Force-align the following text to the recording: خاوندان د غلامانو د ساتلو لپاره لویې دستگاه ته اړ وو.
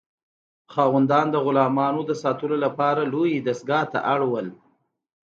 خاوندان 0.73 1.27
د 1.31 1.35
غلامانو 1.45 2.01
د 2.05 2.11
ساتلو 2.21 2.55
لپاره 2.65 3.01
لویې 3.13 3.39
دستگاه 3.47 3.83
ته 3.93 3.99
اړ 4.13 4.19
وو. 4.29 4.41